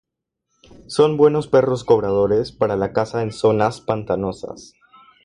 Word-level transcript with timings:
Son 0.87 1.15
buenos 1.15 1.47
perros 1.47 1.83
cobradores 1.83 2.51
para 2.51 2.75
la 2.75 2.91
caza 2.91 3.21
en 3.21 3.31
zonas 3.31 3.81
pantanosas. 3.81 4.73